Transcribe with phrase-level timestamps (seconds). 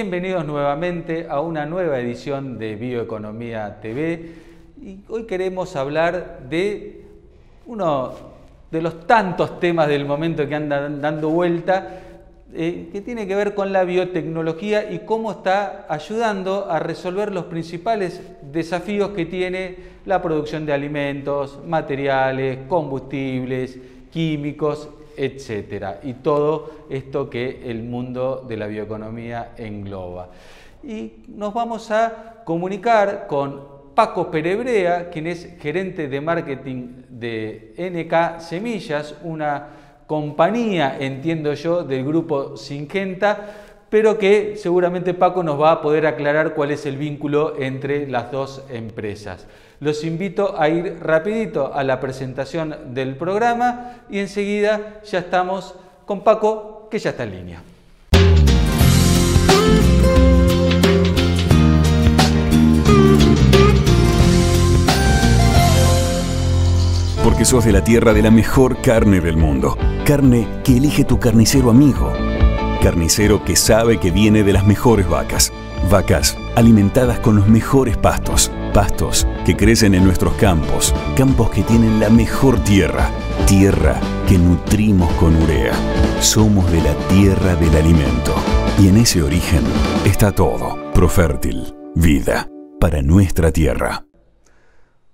[0.00, 4.30] Bienvenidos nuevamente a una nueva edición de Bioeconomía TV
[4.80, 7.02] y hoy queremos hablar de
[7.66, 8.12] uno
[8.70, 11.98] de los tantos temas del momento que andan dando vuelta
[12.54, 17.46] eh, que tiene que ver con la biotecnología y cómo está ayudando a resolver los
[17.46, 19.74] principales desafíos que tiene
[20.06, 23.76] la producción de alimentos, materiales, combustibles,
[24.12, 30.28] químicos, etcétera, y todo esto que el mundo de la bioeconomía engloba.
[30.82, 38.40] Y nos vamos a comunicar con Paco Perebrea, quien es gerente de marketing de NK
[38.40, 39.66] Semillas, una
[40.06, 43.54] compañía, entiendo yo, del grupo Singenta,
[43.90, 48.30] pero que seguramente Paco nos va a poder aclarar cuál es el vínculo entre las
[48.30, 49.46] dos empresas.
[49.80, 56.24] Los invito a ir rapidito a la presentación del programa y enseguida ya estamos con
[56.24, 57.62] Paco, que ya está en línea.
[67.22, 69.78] Porque sos de la tierra de la mejor carne del mundo.
[70.04, 72.12] Carne que elige tu carnicero amigo.
[72.82, 75.52] Carnicero que sabe que viene de las mejores vacas.
[75.88, 81.98] Vacas alimentadas con los mejores pastos pastos que crecen en nuestros campos, campos que tienen
[81.98, 83.10] la mejor tierra,
[83.44, 83.96] tierra
[84.28, 85.72] que nutrimos con urea.
[86.20, 88.32] Somos de la tierra del alimento
[88.78, 89.64] y en ese origen
[90.06, 90.92] está todo.
[90.94, 94.04] Profértil, vida para nuestra tierra.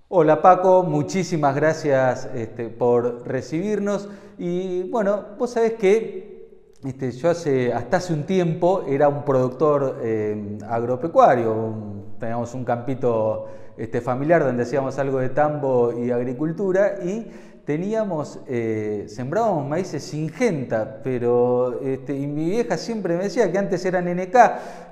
[0.09, 6.35] Hola Paco, muchísimas gracias este, por recibirnos y bueno, vos sabés que
[6.83, 13.47] este, yo hace, hasta hace un tiempo era un productor eh, agropecuario, teníamos un campito
[13.77, 17.31] este, familiar donde hacíamos algo de tambo y agricultura y
[17.65, 23.83] teníamos, eh, sembrábamos maíces singenta, pero este, y mi vieja siempre me decía que antes
[23.85, 24.35] eran NK,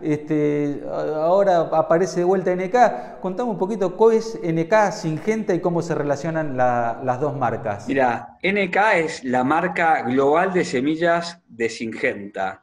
[0.02, 3.20] este, ahora aparece de vuelta NK.
[3.22, 7.88] Contame un poquito cómo es NK, Singenta y cómo se relacionan las dos marcas.
[7.88, 12.63] Mira, NK es la marca global de semillas de Singenta.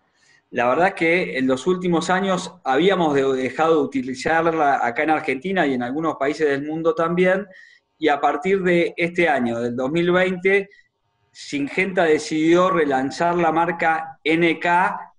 [0.50, 5.74] La verdad que en los últimos años habíamos dejado de utilizarla acá en Argentina y
[5.74, 7.46] en algunos países del mundo también,
[7.96, 10.68] y a partir de este año, del 2020,
[11.30, 14.66] Singenta decidió relanzar la marca NK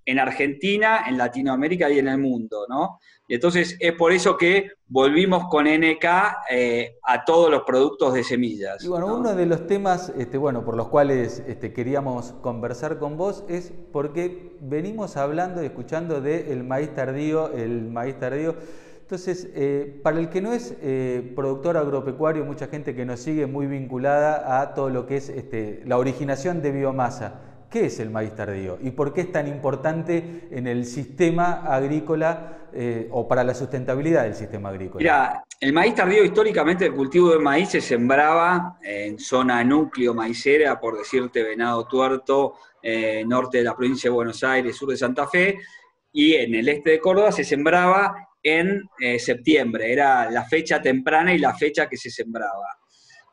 [0.06, 3.00] en Argentina, en Latinoamérica y en el mundo, ¿no?
[3.28, 6.06] Y entonces es por eso que volvimos con NK
[6.50, 8.84] eh, a todos los productos de semillas.
[8.84, 13.16] Y bueno, uno de los temas este, bueno, por los cuales este, queríamos conversar con
[13.16, 18.58] vos es porque venimos hablando y escuchando del maíz tardío, el maíz tardío.
[19.00, 23.46] Entonces, eh, para el que no es eh, productor agropecuario, mucha gente que nos sigue
[23.46, 27.51] muy vinculada a todo lo que es este, la originación de biomasa.
[27.72, 32.68] ¿Qué es el maíz tardío y por qué es tan importante en el sistema agrícola
[32.74, 35.00] eh, o para la sustentabilidad del sistema agrícola?
[35.00, 40.78] Mira, el maíz tardío históricamente el cultivo de maíz se sembraba en zona núcleo maicera,
[40.82, 45.26] por decirte Venado Tuerto, eh, norte de la provincia de Buenos Aires, sur de Santa
[45.28, 45.58] Fe,
[46.12, 51.34] y en el este de Córdoba se sembraba en eh, septiembre, era la fecha temprana
[51.34, 52.81] y la fecha que se sembraba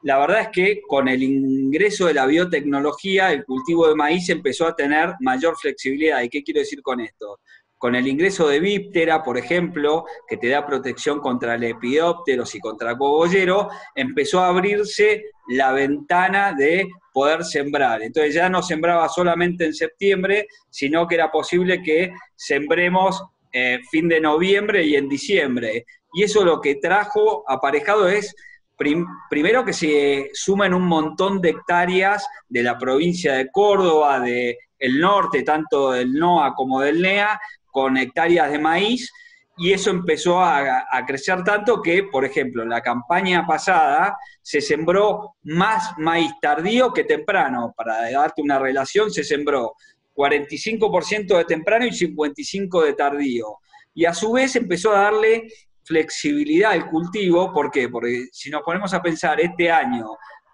[0.02, 4.66] la verdad es que con el ingreso de la biotecnología, el cultivo de maíz empezó
[4.66, 6.22] a tener mayor flexibilidad.
[6.22, 7.40] ¿Y qué quiero decir con esto?
[7.76, 12.96] Con el ingreso de Víptera, por ejemplo, que te da protección contra lepidópteros y contra
[12.96, 18.02] cogollero, empezó a abrirse la ventana de poder sembrar.
[18.02, 23.22] Entonces ya no sembraba solamente en septiembre, sino que era posible que sembremos
[23.52, 25.84] eh, fin de noviembre y en diciembre.
[26.12, 28.34] Y eso lo que trajo aparejado es
[28.78, 35.00] primero que se sumen un montón de hectáreas de la provincia de Córdoba, del el
[35.00, 39.12] norte, tanto del NOA como del NEA, con hectáreas de maíz,
[39.60, 45.34] y eso empezó a, crecer tanto que, por ejemplo, en la campaña pasada se sembró
[45.42, 47.74] más maíz tardío que temprano.
[47.76, 49.74] Para darte una relación, se sembró
[50.14, 53.56] 45% de temprano y 55% de tardío.
[53.92, 55.48] Y a su vez empezó a darle
[55.88, 57.88] flexibilidad al cultivo, ¿por qué?
[57.88, 60.06] Porque si nos ponemos a pensar este año,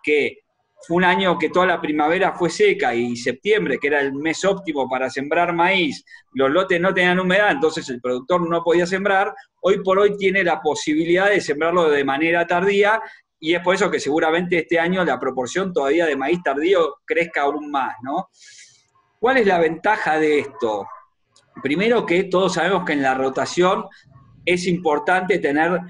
[0.02, 0.38] que
[0.86, 4.44] fue un año que toda la primavera fue seca y septiembre, que era el mes
[4.44, 6.04] óptimo para sembrar maíz,
[6.34, 10.44] los lotes no tenían humedad, entonces el productor no podía sembrar, hoy por hoy tiene
[10.44, 13.00] la posibilidad de sembrarlo de manera tardía
[13.40, 17.42] y es por eso que seguramente este año la proporción todavía de maíz tardío crezca
[17.42, 18.28] aún más, ¿no?
[19.19, 20.87] ¿Cuál es la ventaja de esto?
[21.62, 23.84] Primero que todos sabemos que en la rotación
[24.44, 25.81] es importante tener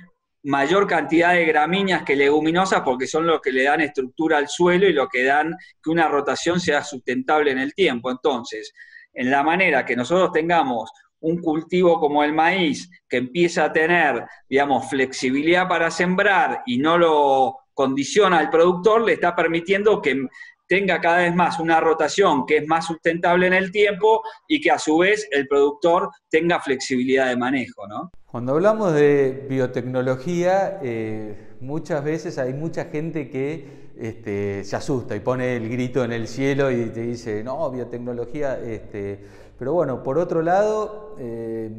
[0.45, 4.87] mayor cantidad de gramíneas que leguminosas porque son los que le dan estructura al suelo
[4.87, 8.11] y lo que dan que una rotación sea sustentable en el tiempo.
[8.11, 8.73] Entonces,
[9.12, 10.91] en la manera que nosotros tengamos
[11.21, 16.99] un cultivo como el maíz, que empieza a tener, digamos, flexibilidad para sembrar y no
[16.99, 20.27] lo condiciona al productor, le está permitiendo que
[20.69, 24.71] tenga cada vez más una rotación que es más sustentable en el tiempo y que
[24.71, 28.11] a su vez el productor tenga flexibilidad de manejo, ¿no?
[28.35, 35.21] Cuando hablamos de biotecnología, eh, muchas veces hay mucha gente que este, se asusta y
[35.21, 39.21] pone el grito en el cielo y te dice, no, biotecnología, este,
[39.57, 41.71] pero bueno, por otro lado, eh,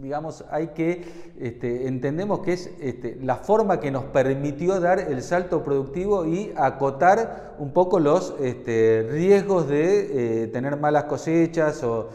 [0.00, 1.04] digamos, hay que,
[1.38, 6.52] este, entendemos que es este, la forma que nos permitió dar el salto productivo y
[6.56, 12.08] acotar un poco los este, riesgos de eh, tener malas cosechas o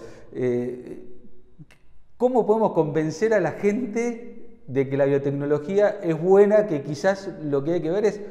[2.19, 7.63] cómo podemos convencer a la gente de que la biotecnología es buena, que quizás lo
[7.63, 8.21] que hay que ver es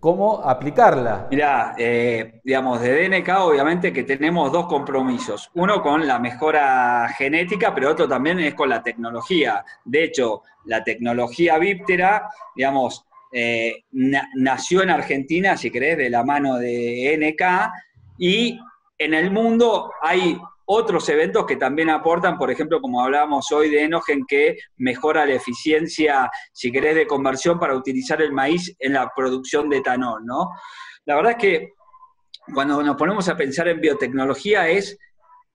[0.00, 1.28] cómo aplicarla.
[1.30, 5.48] Mira, eh, digamos, de DNK obviamente que tenemos dos compromisos.
[5.54, 9.64] Uno con la mejora genética, pero otro también es con la tecnología.
[9.84, 16.56] De hecho, la tecnología víptera, digamos, eh, nació en Argentina, si querés, de la mano
[16.56, 17.72] de NK,
[18.18, 18.58] y
[18.98, 20.36] en el mundo hay
[20.72, 25.34] otros eventos que también aportan, por ejemplo, como hablábamos hoy de Enogen, que mejora la
[25.34, 30.50] eficiencia, si querés, de conversión para utilizar el maíz en la producción de etanol, ¿no?
[31.06, 31.72] La verdad es que
[32.54, 34.96] cuando nos ponemos a pensar en biotecnología es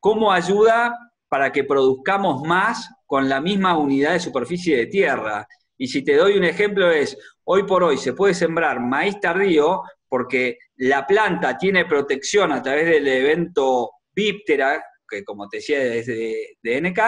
[0.01, 0.93] cómo ayuda
[1.29, 5.47] para que produzcamos más con la misma unidad de superficie de tierra.
[5.77, 9.81] Y si te doy un ejemplo es, hoy por hoy se puede sembrar maíz tardío
[10.09, 16.05] porque la planta tiene protección a través del evento bíptera, que como te decía es
[16.07, 16.99] de, NK,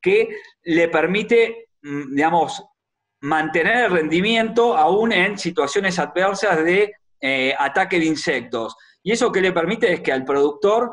[0.00, 0.28] que
[0.62, 2.62] le permite, mm, digamos,
[3.20, 8.76] mantener el rendimiento aún en situaciones adversas de eh, ataque de insectos.
[9.02, 10.90] Y eso que le permite es que al productor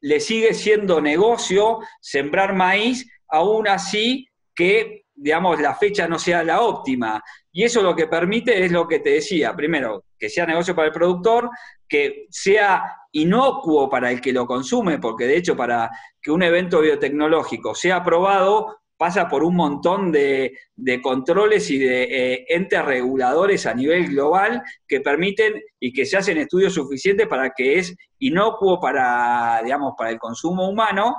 [0.00, 6.62] le sigue siendo negocio sembrar maíz, aún así que, digamos, la fecha no sea la
[6.62, 7.22] óptima.
[7.52, 10.88] Y eso lo que permite es lo que te decía, primero, que sea negocio para
[10.88, 11.50] el productor,
[11.88, 15.90] que sea inocuo para el que lo consume, porque de hecho para
[16.20, 20.58] que un evento biotecnológico sea aprobado pasa por un montón de,
[21.02, 26.36] controles y de eh, entes reguladores a nivel global que permiten y que se hacen
[26.36, 31.16] estudios suficientes para que es inocuo para, digamos, para el consumo humano.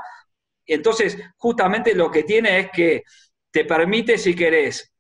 [0.66, 3.04] Entonces, justamente lo que tiene es que
[3.50, 4.92] te permite, si querés,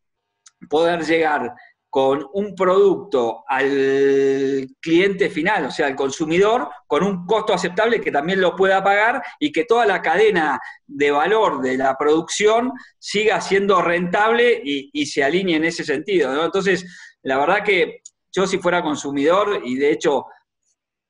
[0.69, 1.53] poder llegar
[1.89, 8.11] con un producto al cliente final, o sea, al consumidor, con un costo aceptable que
[8.11, 13.41] también lo pueda pagar y que toda la cadena de valor de la producción siga
[13.41, 16.45] siendo rentable y, se alinee en ese sentido.
[16.45, 16.85] Entonces,
[17.23, 18.01] la verdad que
[18.31, 20.25] yo si fuera consumidor, y de hecho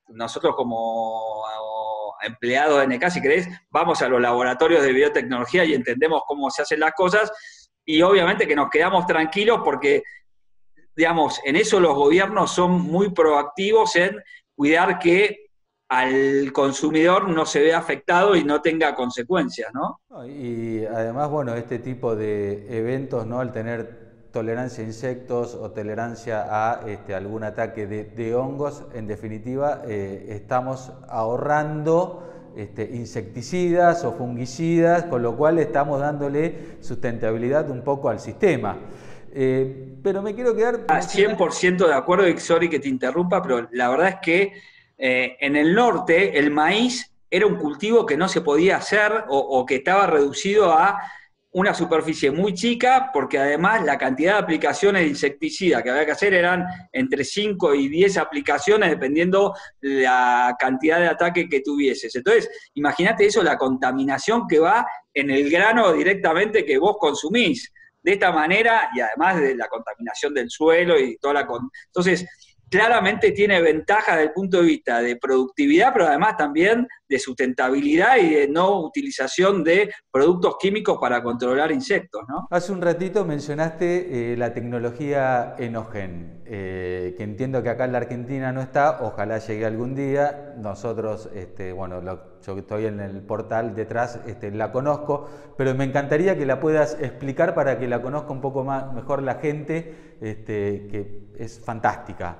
[0.07, 1.43] nosotros como
[2.21, 6.61] empleados de NK, si querés, vamos a los laboratorios de biotecnología y entendemos cómo se
[6.61, 7.31] hacen las cosas,
[7.83, 10.03] y obviamente que nos quedamos tranquilos porque
[10.99, 14.21] digamos, en eso los gobiernos son muy proactivos en
[14.53, 15.47] cuidar que
[15.87, 20.01] al consumidor no se vea afectado y no tenga consecuencias, ¿no?
[20.27, 23.39] Y además, bueno, este tipo de eventos, ¿no?
[23.39, 29.83] Al tener tolerancia a insectos o tolerancia a este, algún ataque de, hongos, en definitiva,
[29.87, 38.09] eh, estamos ahorrando este, insecticidas o fungicidas, con lo cual estamos dándole sustentabilidad un poco
[38.09, 38.77] al sistema.
[39.33, 40.85] Eh, pero me quiero quedar...
[40.87, 44.53] 100% de acuerdo, y sorry que te interrumpa, pero la verdad es que
[44.97, 49.65] eh, en el norte el maíz era un cultivo que no se podía hacer o,
[49.65, 50.99] que estaba reducido a
[51.51, 56.11] una superficie muy chica, porque además la cantidad de aplicaciones de insecticida que había que
[56.11, 62.15] hacer eran entre 5 y 10 aplicaciones, dependiendo la cantidad de ataque que tuvieses.
[62.15, 67.71] Entonces, imagínate eso, la contaminación que va en el grano directamente que vos consumís
[68.09, 71.47] de esta manera y además de la contaminación del suelo y toda la...
[71.87, 72.25] Entonces,
[72.69, 78.17] claramente tiene ventaja desde el punto de vista de productividad, pero además también de sustentabilidad
[78.17, 82.21] y de no utilización de productos químicos para controlar insectos.
[82.27, 82.47] ¿no?
[82.51, 87.97] Hace un ratito mencionaste eh, la tecnología Enogen, eh, que entiendo que acá en la
[87.99, 90.53] Argentina no está, ojalá llegue algún día.
[90.57, 92.01] Nosotros, este, bueno,
[92.45, 96.59] yo que estoy en el portal detrás, este, la conozco, pero me encantaría que la
[96.59, 101.59] puedas explicar para que la conozca un poco más, mejor la gente, este, que es
[101.59, 102.37] fantástica.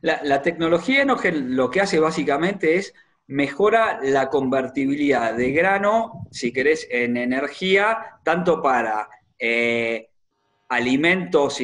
[0.00, 2.92] La, tecnología Enogen lo que hace básicamente es
[3.26, 10.10] mejora la convertibilidad de grano, si querés, en energía, tanto para eh,
[10.74, 11.58] alimentos,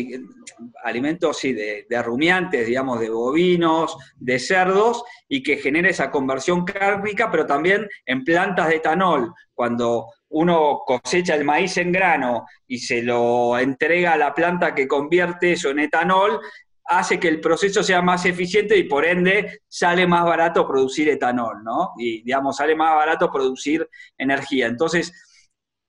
[0.85, 7.31] alimentos de, de, rumiantes, digamos, de bovinos, de cerdos, y que genera esa conversión cárnica,
[7.31, 13.03] pero también en plantas de etanol, cuando uno cosecha el maíz en grano y se
[13.03, 16.41] lo entrega a la planta que convierte eso en etanol,
[16.85, 21.63] hace que el proceso sea más eficiente y por ende sale más barato producir etanol,
[21.63, 21.93] ¿no?
[21.97, 23.89] Y digamos, sale más barato producir
[24.19, 24.67] energía.
[24.67, 25.13] Entonces,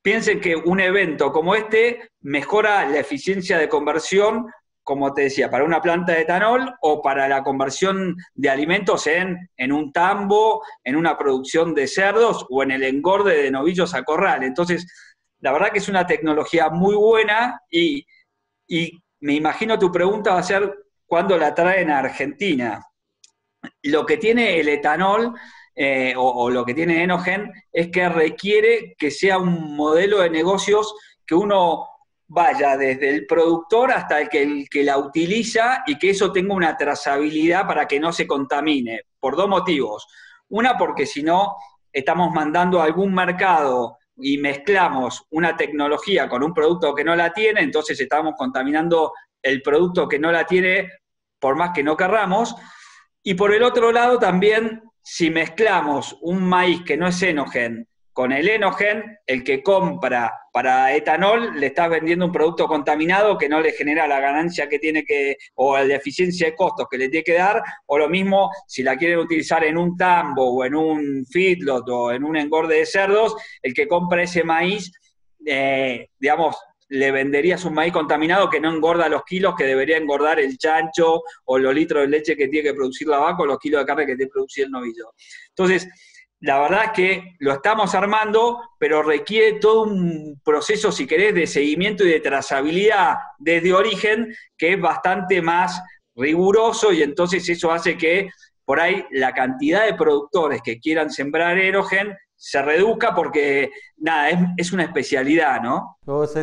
[0.01, 4.48] piensen que un evento como este mejora la eficiencia de conversión,
[4.84, 9.38] como te decía, para una planta de etanol o para la conversión de alimentos en,
[9.58, 14.03] en un tambo, en una producción de cerdos o en el engorde de novillos a
[14.03, 14.43] corral.
[14.43, 14.88] Entonces,
[15.39, 18.05] la verdad que es una tecnología muy buena y,
[18.67, 20.74] y me imagino tu pregunta va a ser
[21.05, 22.84] cuándo la traen a Argentina.
[23.84, 25.36] Lo que tiene el etanol
[25.75, 30.93] eh, o, lo que tiene Enogen es que requiere que sea un modelo de negocios
[31.25, 31.87] que uno
[32.27, 36.53] vaya desde el productor hasta el que, el que la utiliza y que eso tenga
[36.53, 40.07] una trazabilidad para que no se contamine, por dos motivos.
[40.49, 41.55] Una, porque si no,
[41.91, 47.33] estamos mandando a algún mercado y mezclamos una tecnología con un producto que no la
[47.33, 50.89] tiene, entonces estamos contaminando el producto que no la tiene,
[51.39, 52.55] por más que no querramos.
[53.23, 58.31] Y por el otro lado, también si mezclamos un maíz que no es enogen con
[58.34, 63.62] el enogen, el que compra para etanol le estás vendiendo un producto contaminado que no
[63.62, 67.24] le genera la ganancia que tiene que, o la eficiencia de costos que le tiene
[67.24, 71.25] que dar, o lo mismo si la quieren utilizar en un tambo o en un
[71.25, 74.91] feedlot o en un engorde de cerdos, el que compra ese maíz,
[75.46, 76.58] eh, digamos,
[76.91, 81.21] le venderías un maíz contaminado que no engorda los kilos que debería engordar el chancho
[81.45, 83.86] o los litros de leche que tiene que producir la vaca o los kilos de
[83.86, 85.13] carne que tiene que producir el novillo.
[85.48, 85.88] Entonces,
[86.41, 91.48] la verdad es que lo estamos armando, pero requiere todo un proceso, si querés, de
[91.48, 95.81] seguimiento y de trazabilidad desde origen que es bastante más
[96.13, 98.29] riguroso y entonces eso hace que
[98.65, 103.69] por ahí la cantidad de productores que quieran sembrar erogen se reduzca porque,
[104.00, 105.98] nada, es, una especialidad, ¿no?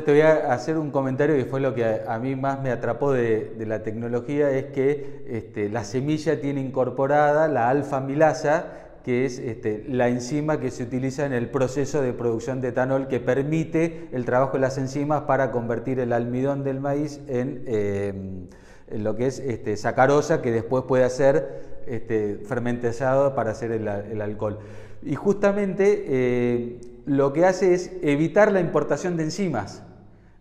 [0.04, 3.12] te voy a hacer un comentario que fue lo que a, mí más me atrapó
[3.12, 8.66] de, la tecnología, es que este, la semilla tiene incorporada la alfa-milasa,
[9.02, 13.08] que es este, la enzima que se utiliza en el proceso de producción de etanol
[13.08, 18.46] que permite el trabajo de las enzimas para convertir el almidón del maíz en, em,
[19.02, 22.38] lo que es este, sacarosa, que después puede ser este,
[23.34, 24.60] para hacer el alcohol
[25.02, 29.82] y justamente eh, lo que hace es evitar la importación de enzimas.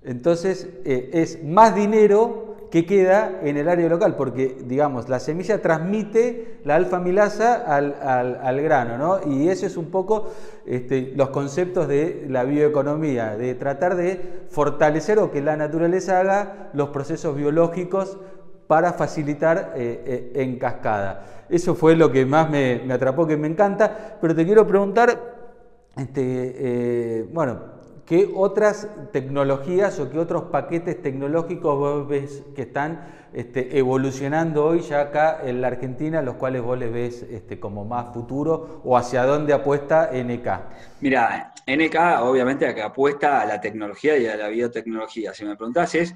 [0.04, 5.62] Entonces eh, es más dinero que queda en el área local, porque digamos, la semilla
[5.62, 9.32] transmite la alfa-milasa al, grano, ¿no?
[9.32, 10.32] Y eso es un poco
[10.66, 16.70] este, los conceptos de la bioeconomía, de tratar de fortalecer o que la naturaleza haga
[16.74, 18.18] los procesos biológicos
[18.68, 21.46] para facilitar eh, en cascada.
[21.50, 24.18] Eso fue lo que más me, atrapó, que me encanta.
[24.20, 25.36] Pero te quiero preguntar,
[25.96, 27.60] este, eh, bueno,
[28.06, 34.82] ¿qué otras tecnologías o qué otros paquetes tecnológicos vos ves que están este, evolucionando hoy
[34.82, 38.98] ya acá en la Argentina, los cuales vos les ves este, como más futuro o
[38.98, 40.48] hacia dónde apuesta NK?
[41.00, 45.34] Mira, NK obviamente apuesta a la tecnología y a la biotecnología.
[45.34, 46.14] Si me preguntás es,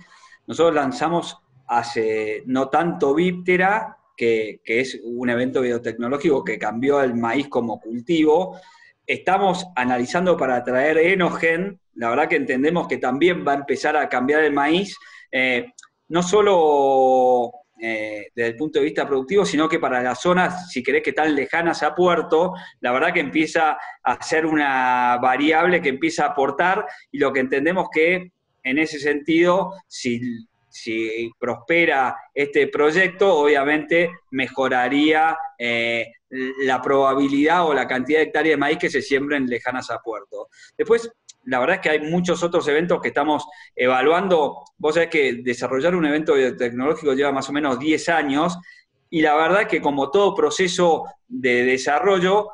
[0.47, 1.40] nosotros lanzamos
[1.71, 8.59] hace no tanto Viptera, que, es un evento biotecnológico que cambió el maíz como cultivo.
[9.07, 14.09] Estamos analizando para traer Enogen, la verdad que entendemos que también va a empezar a
[14.09, 14.97] cambiar el maíz,
[15.31, 15.71] eh,
[16.09, 20.83] no solo eh, desde el punto de vista productivo, sino que para las zonas, si
[20.83, 25.89] querés que están lejanas a puerto, la verdad que empieza a ser una variable que
[25.89, 30.21] empieza a aportar y lo que entendemos que en ese sentido, si
[30.71, 38.57] si prospera este proyecto, obviamente mejoraría eh, la probabilidad o la cantidad de hectáreas de
[38.57, 40.47] maíz que se siembren lejanas a puerto.
[40.77, 41.11] Después,
[41.45, 44.63] la verdad es que hay muchos otros eventos que estamos evaluando.
[44.77, 48.57] Vos sabés que desarrollar un evento biotecnológico lleva más o menos 10 años
[49.09, 52.49] y la verdad es que como todo proceso de desarrollo,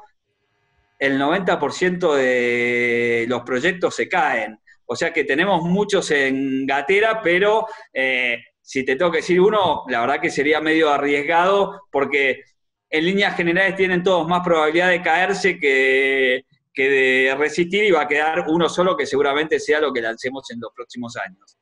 [0.98, 4.60] el 90% de los proyectos se caen.
[4.88, 9.84] O sea que tenemos muchos en gatera, pero eh, si te tengo que decir uno,
[9.88, 12.42] la verdad que sería medio arriesgado porque
[12.90, 18.04] en líneas generales tienen todos más probabilidad de caerse que, que de resistir y va
[18.04, 21.58] a quedar uno solo que seguramente sea lo que lancemos en los próximos años.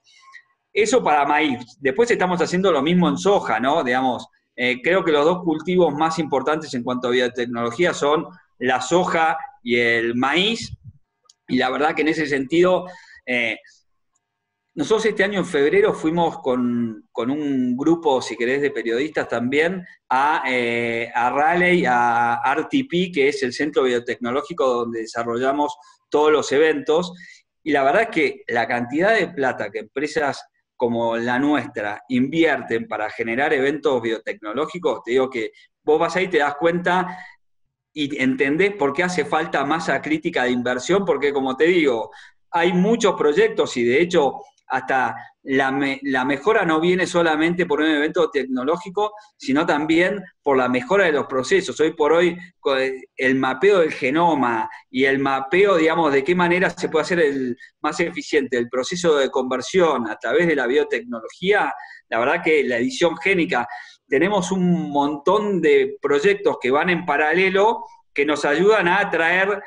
[0.71, 1.77] Eso para maíz.
[1.79, 3.83] Después estamos haciendo lo mismo en soja, ¿no?
[3.83, 8.27] Digamos, eh, creo que los dos cultivos más importantes en cuanto a biotecnología son
[8.59, 10.77] la soja y el maíz.
[11.47, 12.87] Y la verdad que en ese sentido
[13.25, 13.57] eh,
[14.75, 20.43] nosotros este año en febrero fuimos con, un grupo, si querés, de periodistas también a,
[20.47, 25.77] eh, a Raleigh, a RTP, que es el centro biotecnológico donde desarrollamos
[26.09, 27.13] todos los eventos.
[27.63, 32.85] Y la verdad es que la cantidad de plata que empresas como la nuestra invierten
[32.87, 35.51] para generar eventos biotecnológicos, te digo que
[35.83, 37.17] vos vas ahí y te das cuenta
[37.93, 42.11] y entendés por qué hace falta masa crítica de inversión, porque como te digo,
[42.51, 48.29] hay muchos proyectos y de hecho hasta la, mejora no viene solamente por un evento
[48.31, 51.79] tecnológico, sino también por la mejora de los procesos.
[51.79, 52.35] Hoy por hoy,
[53.15, 57.55] el mapeo del genoma y el mapeo, digamos, de qué manera se puede hacer el
[57.81, 61.73] más eficiente el proceso de conversión a través de la biotecnología,
[62.09, 63.67] la verdad que la edición génica,
[64.07, 67.83] tenemos un montón de proyectos que van en paralelo
[68.13, 69.61] que nos ayudan a traer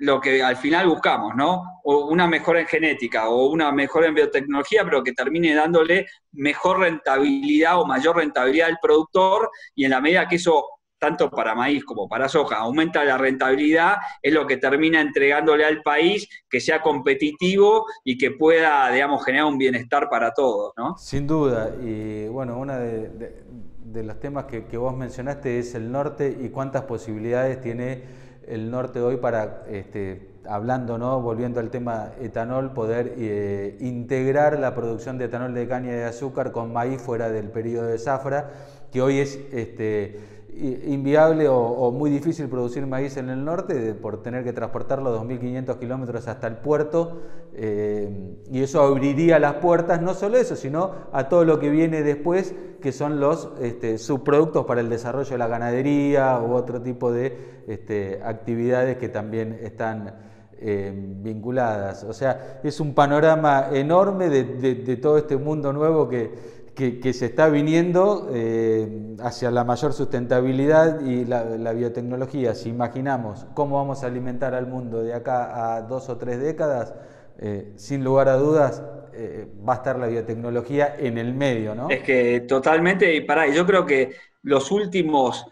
[0.00, 1.80] lo que al final buscamos, ¿no?
[1.84, 6.80] O una mejora en genética o una mejora en biotecnología, pero que termine dándole mejor
[6.80, 10.64] rentabilidad o mayor rentabilidad al productor y en la medida que eso,
[10.98, 15.82] tanto para maíz como para soja, aumenta la rentabilidad, es lo que termina entregándole al
[15.82, 20.96] país que sea competitivo y que pueda, digamos, generar un bienestar para todos, ¿no?
[20.96, 26.48] Sin duda, y bueno, uno de, los temas que, vos mencionaste es el norte y
[26.48, 31.20] cuántas posibilidades tiene el norte hoy para, este, hablando, ¿no?
[31.20, 36.52] volviendo al tema etanol, poder eh, integrar la producción de etanol de caña de azúcar
[36.52, 38.50] con maíz fuera del periodo de zafra,
[38.92, 40.18] que hoy es este,
[40.56, 46.28] inviable o, muy difícil producir maíz en el norte por tener que transportarlo 2.500 kilómetros
[46.28, 47.20] hasta el puerto
[47.54, 52.02] eh, y eso abriría las puertas, no solo eso, sino a todo lo que viene
[52.02, 57.12] después, que son los este, subproductos para el desarrollo de la ganadería u otro tipo
[57.12, 60.14] de este, actividades que también están
[60.58, 62.04] eh, vinculadas.
[62.04, 67.48] O sea, es un panorama enorme de todo este mundo nuevo que que, se está
[67.48, 72.54] viniendo eh, hacia la mayor sustentabilidad y la, biotecnología.
[72.54, 76.94] Si imaginamos cómo vamos a alimentar al mundo de acá a dos o tres décadas,
[77.38, 81.90] eh, sin lugar a dudas eh, va a estar la biotecnología en el medio, ¿no?
[81.90, 85.46] Es que totalmente, y para, yo creo que los últimos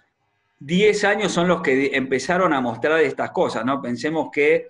[0.61, 3.81] 10 años son los que empezaron a mostrar estas cosas, ¿no?
[3.81, 4.69] Pensemos que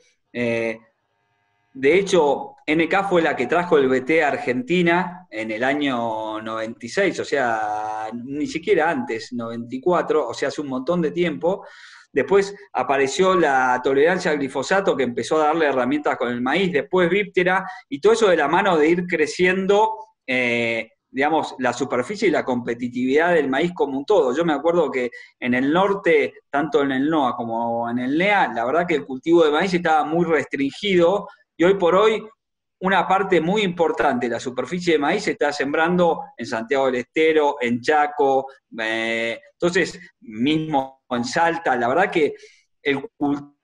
[1.81, 7.21] de hecho, NK fue la que trajo el BT a Argentina en el año 96,
[7.21, 11.65] o sea, ni siquiera antes, 94, o sea, hace un montón de tiempo.
[12.13, 17.09] Después apareció la tolerancia al glifosato que empezó a darle herramientas con el maíz, después
[17.09, 22.33] Víptera, y todo eso de la mano de ir creciendo, eh, digamos, la superficie y
[22.33, 24.37] la competitividad del maíz como un todo.
[24.37, 28.49] Yo me acuerdo que en el norte, tanto en el NOA como en el NEA,
[28.53, 31.29] la verdad que el cultivo de maíz estaba muy restringido
[31.59, 32.25] y hoy por hoy,
[32.81, 36.95] una parte muy importante de la superficie de maíz se está sembrando en Santiago del
[36.95, 38.47] Estero, en Chaco,
[38.81, 41.75] eh, entonces, mismo en Salta.
[41.75, 42.35] La verdad que
[42.81, 43.58] el cultivo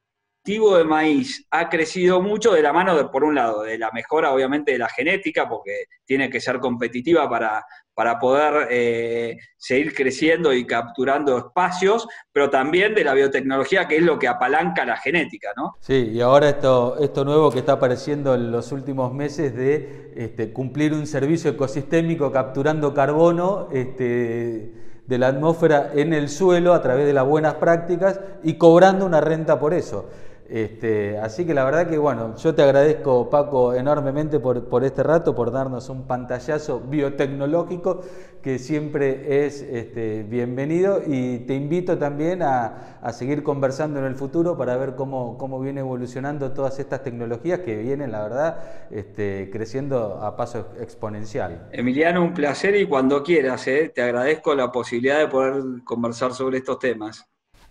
[0.44, 4.32] de maíz ha crecido mucho de la mano, de, por un lado, de la mejora,
[4.32, 10.52] obviamente, de la genética, porque tiene que ser competitiva para, para poder eh, seguir creciendo
[10.52, 15.48] y capturando espacios, pero también de la biotecnología, que es lo que apalanca la genética,
[15.56, 15.76] ¿no?
[15.80, 20.52] Sí, y ahora esto, esto nuevo que está apareciendo en los últimos meses de este,
[20.52, 24.72] cumplir un servicio ecosistémico capturando carbono este,
[25.06, 29.20] de la atmósfera en el suelo a través de las buenas prácticas y cobrando una
[29.20, 30.10] renta por eso.
[30.48, 35.34] Este, así que la verdad que bueno, yo te agradezco Paco enormemente por, este rato,
[35.34, 38.02] por darnos un pantallazo biotecnológico
[38.42, 44.56] que siempre es este, bienvenido y te invito también a, seguir conversando en el futuro
[44.56, 50.20] para ver cómo, cómo, viene evolucionando todas estas tecnologías que vienen, la verdad, este, creciendo
[50.22, 51.68] a paso exponencial.
[51.72, 53.92] Emiliano, un placer y cuando quieras, ¿eh?
[53.94, 55.54] te agradezco la posibilidad de poder
[55.84, 57.26] conversar sobre estos temas.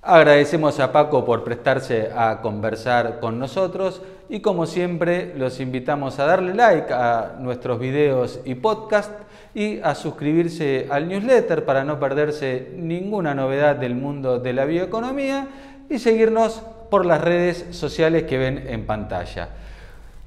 [0.05, 6.25] Agradecemos a Paco por prestarse a conversar con nosotros y como siempre los invitamos a
[6.25, 9.11] darle like a nuestros videos y podcast
[9.55, 15.47] y a suscribirse al newsletter para no perderse ninguna novedad del mundo de la bioeconomía
[15.89, 19.51] y seguirnos por las redes sociales que ven en pantalla.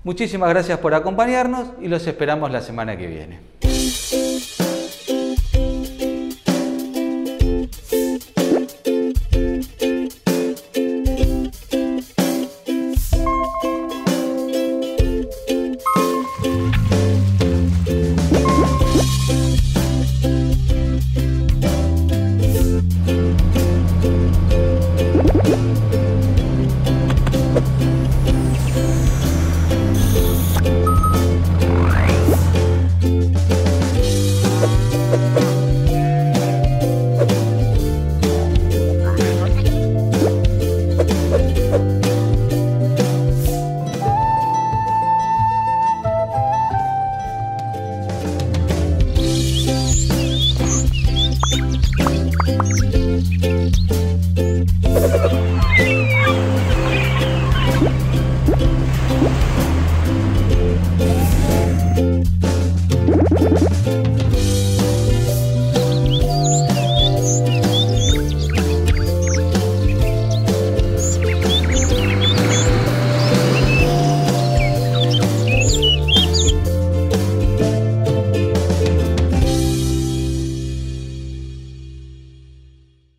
[0.05, 3.41] Muchísimas gracias por acompañarnos y los esperamos la semana que viene.